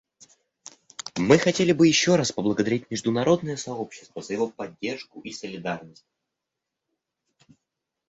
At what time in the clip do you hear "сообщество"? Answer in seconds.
3.55-4.23